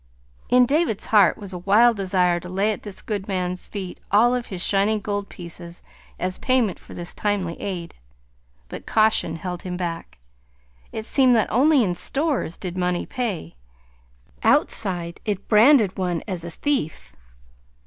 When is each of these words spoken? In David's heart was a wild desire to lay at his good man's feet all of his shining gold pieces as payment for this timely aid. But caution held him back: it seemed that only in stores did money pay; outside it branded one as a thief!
In 0.49 0.65
David's 0.65 1.05
heart 1.05 1.37
was 1.37 1.53
a 1.53 1.59
wild 1.59 1.95
desire 1.95 2.39
to 2.39 2.49
lay 2.49 2.71
at 2.71 2.83
his 2.83 3.03
good 3.03 3.27
man's 3.27 3.67
feet 3.67 3.99
all 4.09 4.33
of 4.33 4.47
his 4.47 4.63
shining 4.63 4.99
gold 4.99 5.29
pieces 5.29 5.83
as 6.17 6.39
payment 6.39 6.79
for 6.79 6.95
this 6.95 7.13
timely 7.13 7.53
aid. 7.61 7.93
But 8.67 8.87
caution 8.87 9.35
held 9.35 9.61
him 9.61 9.77
back: 9.77 10.17
it 10.91 11.05
seemed 11.05 11.35
that 11.35 11.51
only 11.51 11.83
in 11.83 11.93
stores 11.93 12.57
did 12.57 12.75
money 12.75 13.05
pay; 13.05 13.53
outside 14.41 15.21
it 15.23 15.47
branded 15.47 15.95
one 15.99 16.23
as 16.27 16.43
a 16.43 16.49
thief! 16.49 17.13